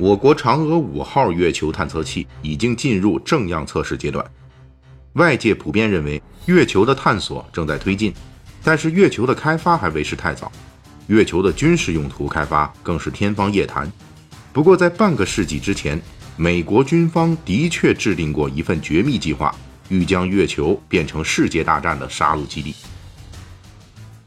[0.00, 4.24] 我国嫦娥五号月球探测器已经进入正样测试阶段，
[5.12, 8.10] 外界普遍认为月球的探索正在推进，
[8.64, 10.50] 但是月球的开发还为时太早，
[11.08, 13.92] 月球的军事用途开发更是天方夜谭。
[14.54, 16.00] 不过，在半个世纪之前，
[16.34, 19.54] 美国军方的确制定过一份绝密计划，
[19.90, 22.74] 欲将月球变成世界大战的杀戮基地。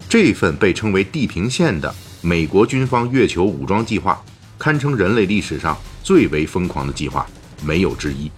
[0.08, 4.24] 这份被称为“地平线”的美国军方月球武装计划。
[4.64, 7.28] 堪称人类历史上最为疯狂的计划，
[7.66, 8.32] 没有之一。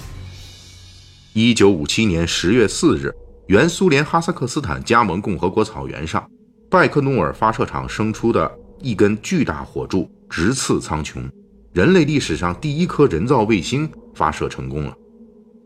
[1.33, 3.13] 一九五七年十月四日，
[3.45, 6.27] 原苏联哈萨克斯坦加盟共和国草原上，
[6.67, 11.29] 拜克努尔发射场生出的一根巨大火柱直刺苍穹，
[11.73, 14.97] 人类历史上第一颗人造卫星发射成功了。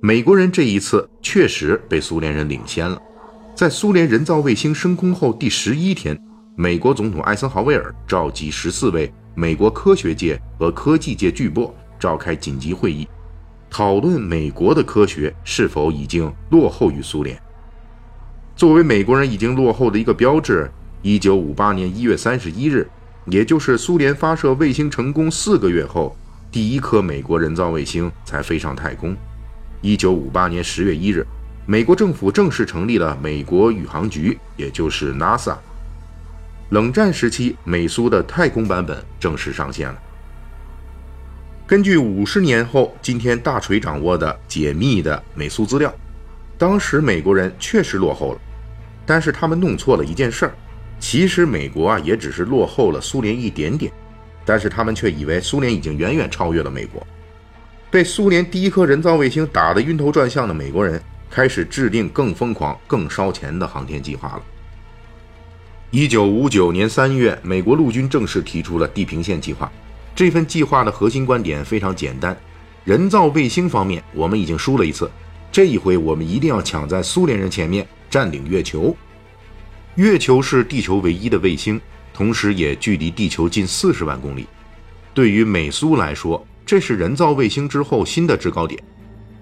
[0.01, 3.01] 美国人这一次确实被苏联人领先了。
[3.55, 6.21] 在苏联人造卫星升空后第十一天，
[6.57, 9.09] 美国总统艾森豪威尔召集十四位。
[9.39, 13.07] 美国科学界和科技界巨擘召开紧急会议，
[13.69, 17.41] 讨论美国的科学是否已经落后于苏联。
[18.53, 20.69] 作为美国人已经落后的一个标志，
[21.01, 22.85] 一九五八年一月三十一日，
[23.27, 26.13] 也就是苏联发射卫星成功四个月后，
[26.51, 29.15] 第一颗美国人造卫星才飞上太空。
[29.79, 31.25] 一九五八年十月一日，
[31.65, 35.55] 美国政府正式成立了美国宇航局，也就是 NASA。
[36.69, 39.99] 冷战时期，美苏的太空版本正式上线了。
[41.65, 45.91] 根据五十年后今天大锤掌握的解密的美苏资料，
[46.59, 48.41] 当时美国人确实落后了，
[49.03, 50.53] 但是他们弄错了一件事儿。
[50.99, 53.91] 其实美国啊也只是落后了苏联一点点，
[54.45, 57.05] 但是他们却以为苏联已经远远超越了美国。
[57.89, 61.01] 被苏联第一颗人造卫星打得晕头转向的美国人，
[61.31, 64.41] 开始制定更疯狂、更烧钱的航天计划了。
[65.91, 69.71] 一九五九年三月，美国陆军正式提出了地平线计划。
[70.15, 72.37] 这份计划的核心观点非常简单：
[72.83, 75.09] 人造卫星方面，我们已经输了一次，
[75.51, 78.95] 这一回我们一定要抢在苏联人前面占领月球。
[79.95, 81.81] 月球是地球唯一的卫星，
[82.13, 84.45] 同时也距离地球近四十万公里。
[85.11, 88.79] 对于美苏来说，这是人造卫星之后新的制高点。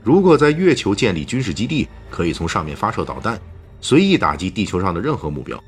[0.02, 3.38] 如果在月球建立军事基地，可以从上面发射导弹，
[3.82, 5.62] 随意打击地球上的任何目标。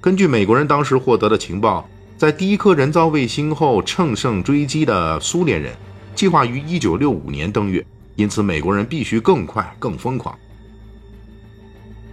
[0.00, 5.74] 根据美国人当时获得的情报，在第一颗人造卫星后乘胜追击的苏联人
[6.14, 7.84] 计划于1965年登月，
[8.16, 10.34] 因此美国人必须更快、更疯狂。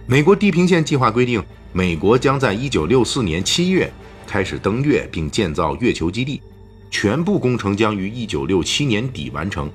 [0.06, 3.90] 美国地平线计划规定，美国将在1964年7月
[4.26, 6.42] 开始登月并建造月球基地，
[6.90, 9.70] 全部工程将于1967年底完成。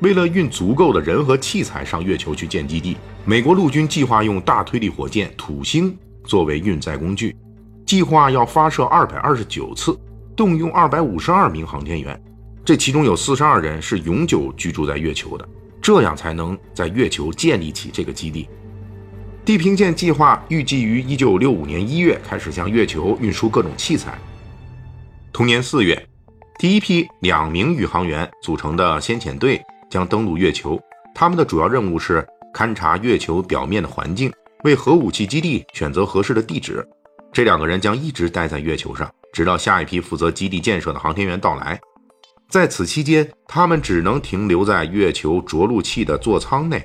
[0.00, 5.96] 为了运足够的人和器材上月球去建基地，美国陆军计划用大推力火箭土星。
[6.28, 7.34] 作为运载工具，
[7.86, 9.98] 计划要发射二百二十九次，
[10.36, 12.22] 动用二百五十二名航天员，
[12.62, 15.48] 这其中有四十二人是永久居住在月球的，
[15.80, 18.46] 这样才能在月球建立起这个基地。
[19.42, 24.18] 地平线计划预计于一九六五年一月开始向月球运输各种器材。
[25.32, 26.06] 同年四月，
[26.58, 30.78] 第一批两名宇航员组成的先遣队将登陆月球，
[31.14, 32.22] 他们的主要任务是
[32.52, 34.30] 勘察月球表面的环境。
[34.64, 36.84] 为核武器基地选择合适的地址，
[37.32, 41.80] 这两个人将一直待在月球上，直到下一批负责基地建设的航天员到来。
[42.48, 46.84] 在此期间，他们只能停留在月球着陆器的座舱内。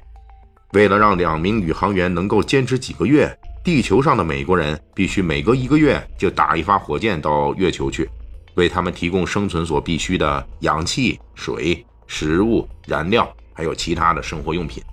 [0.74, 8.08] 为了让两名宇航员能够坚持几个月，地球上的美国人必须每隔一个月就打一发火箭到月球去，
[8.54, 14.84] 为他们提供生存所必需的氧气、水、食物、燃料，还有其他的生活用品。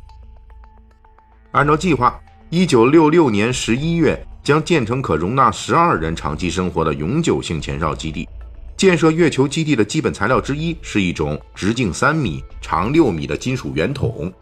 [1.53, 2.19] 按照计划。
[2.53, 8.29] 一九六六年十一月，将建成可容纳十二人长期生活的永久性前哨基地。
[8.77, 14.33] 建设月球基地的基本材料之一是一种直径三米、长六米的金属圆筒。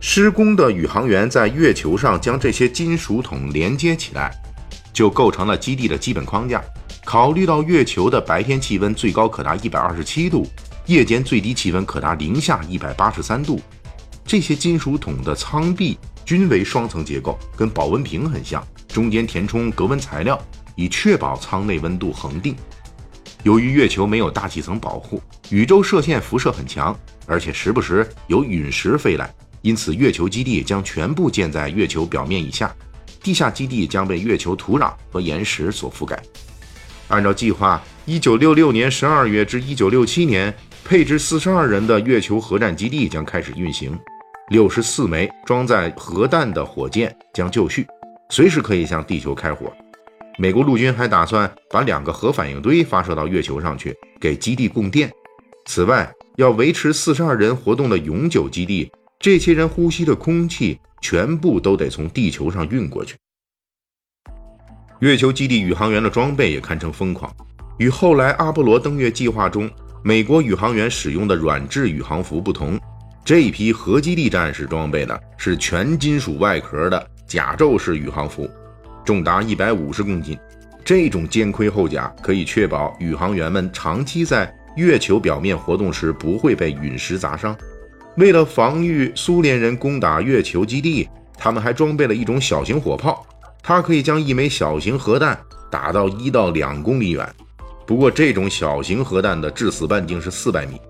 [0.00, 4.34] 施工的宇航员在月球上将这些金属筒连接起来，
[4.92, 6.60] 就构成了基地的基本框架。
[7.04, 10.44] 考虑到月球的白天气温最高可达一百二十七度，
[10.86, 13.60] 夜间最低气温可达零下一百八十三度，
[14.24, 15.96] 这些金属筒的舱壁。
[16.24, 20.40] 均为双层结构，跟保温瓶很像，中间填充隔温材料，
[20.76, 22.54] 以确保舱内温度恒定。
[23.42, 25.20] 由于月球没有大气层保护，
[25.50, 26.96] 宇宙射线辐射很强，
[27.26, 32.72] 而且时不时有陨石飞来，因此月球基地将全部建在月球表面以下，
[33.20, 36.22] 地下基地将被月球土壤和岩石所覆盖。
[37.08, 40.54] 按照计划，一九六六年十二月至一九六七年，
[40.84, 43.98] 配置四十二人的月球核战基地将开始运行，
[44.52, 47.86] 六十四枚装载核弹的火箭将就绪，
[48.28, 49.72] 随时可以向地球开火。
[50.36, 55.10] 美国陆军还打算把两个核反应堆发射到月球上去，给基地供电。
[55.64, 63.16] 此外，要维持四十二人活动的永久基地，这些人呼吸的空气全部都得从地球上运过去。
[64.98, 67.34] 月球基地宇航员的装备也堪称疯狂，
[67.78, 69.70] 与后来阿波罗登月计划中
[70.04, 72.78] 美国宇航员使用的软质宇航服不同，
[73.24, 78.50] 这一批核基地战士装备呢是全金属外壳的甲胄式宇航服。
[79.04, 80.36] 重达一百五十公斤，
[80.84, 87.56] 这种肩盔厚甲可以确保宇航员们长期在月球表面活动时不会被陨石砸伤。
[88.16, 91.08] 为了防御苏联人攻打月球基地，
[91.38, 93.24] 他们还装备了一种小型火炮，
[93.62, 95.38] 它可以将一枚小型核弹
[95.70, 97.28] 打到一到两公里远。
[97.86, 100.80] 不过，这种小型核弹的致死半径是四百米。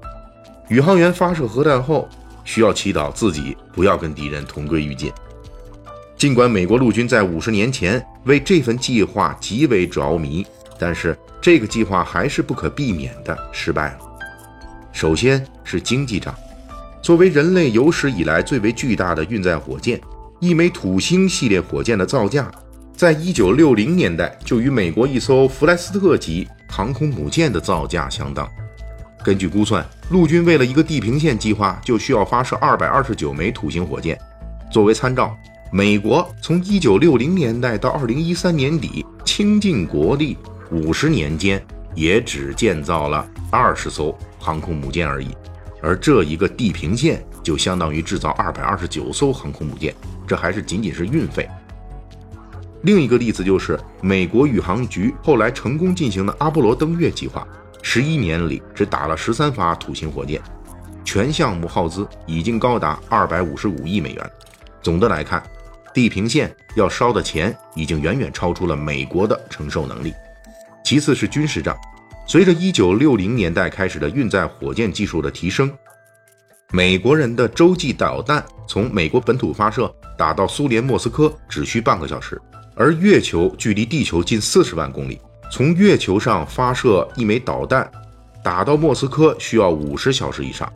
[0.69, 2.09] 宇航员发射核弹后，
[2.45, 5.13] 需要祈祷自己不要跟敌人同归于尽。
[6.17, 10.47] 尽管美国陆军在五十年前为这份计划极为着迷，
[10.79, 13.99] 但是这个计划还是不可避免的失败了。
[14.93, 16.33] 首先是经济上，
[17.03, 20.01] 作为人类有史以来最为巨大的运载火箭，
[20.39, 22.49] 一枚土星系列火箭的造价，
[22.95, 28.49] 在一九六零年代就与美国一艘弗莱斯特级航空母舰的造价相当。
[29.25, 34.19] 根据估算，陆军为了一个地平线计划，就需要发射二百二十九枚土星火箭。
[34.71, 35.37] 作为参照。
[35.75, 40.37] 美国从一九六零年代到二零一三年底倾尽国力，
[40.71, 41.65] 五十年间
[41.95, 45.29] 也只建造了二十艘航空母舰而已，
[45.81, 49.95] 而这一个地平线就相当于制造二百二十九艘航空母舰，
[50.27, 51.49] 这还是仅仅是运费。
[52.83, 57.49] 另一个例子就是美国宇航局后来成功进行的阿波罗登月计划，
[57.95, 60.41] 十一年里只打了十三发土星火箭，
[61.05, 64.31] 全项目耗资已经高达二百五十五亿美元。
[64.81, 65.43] 总的来看。
[65.93, 70.15] 地平线要烧的钱已经远远超出了美国的承受能力。
[70.83, 71.77] 其次是军事战，
[72.27, 75.71] 随着1960年代开始的运载火箭技术的提升，
[76.71, 82.41] 美国人的洲际导弹从美国本土发射打到苏联莫斯科只需半个小时，
[82.75, 85.21] 而月球距离地球近四十万公里，
[85.53, 87.87] 从月球上发射一枚导弹
[88.43, 90.73] 打到莫斯科需要五十小时以上。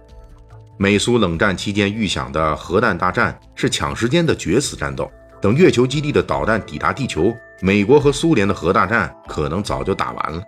[0.76, 5.11] 美苏冷战期间预想的核弹大战是抢时间的决死战斗。
[5.40, 10.43] 等月球基地的导弹抵达地球，美国和苏联的核大战可能早就打完了。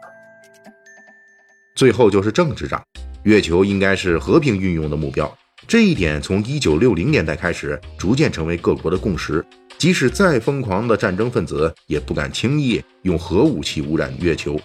[1.74, 2.82] 最后就是政治上，
[3.22, 5.34] 月球应该是和平运用的目标，
[5.66, 9.42] 这一点从1960年代开始逐渐成为各国的共识。
[9.78, 14.60] 即使再疯狂的战争分子，也不敢轻易用核武器污染月球。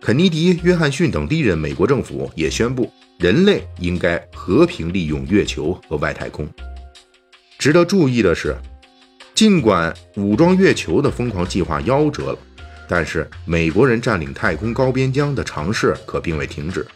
[0.00, 2.92] 肯尼迪、约翰逊等历任美国政府也宣布。
[3.18, 6.48] 人类应该和平利用月球和外太空。
[7.58, 8.56] 值得注意的是，
[9.34, 12.38] 尽管武装月球的疯狂计划夭折了，
[12.86, 16.86] 但是美国人占领太空高边疆的尝试可并未停止。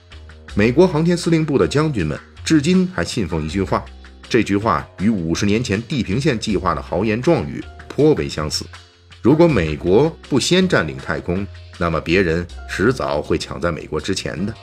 [0.54, 3.84] 美国航天司令部的将军们至今还信奉一句话，
[4.32, 8.64] 这句话与五十年前地平线计划的豪言壮语颇为相似：
[9.20, 14.54] 如果美国不先占领太空，那么别人迟早会抢在美国之前的。